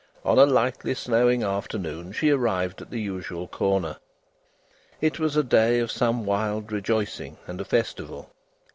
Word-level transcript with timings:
On 0.25 0.39
a 0.39 0.47
lightly 0.47 0.95
snowing 0.95 1.43
afternoon 1.43 2.11
she 2.11 2.31
arrived 2.31 2.81
at 2.81 2.89
the 2.89 2.99
usual 2.99 3.47
corner. 3.47 3.97
It 4.99 5.19
was 5.19 5.37
a 5.37 5.43
day 5.43 5.77
of 5.77 5.91
some 5.91 6.25
wild 6.25 6.71
rejoicing, 6.71 7.37
and 7.45 7.61
a 7.61 7.65
festival. 7.65 8.31